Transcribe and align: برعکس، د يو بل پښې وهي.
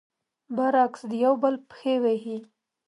برعکس، 0.55 1.01
د 1.09 1.11
يو 1.23 1.33
بل 1.43 1.55
پښې 1.69 1.95
وهي. 2.03 2.37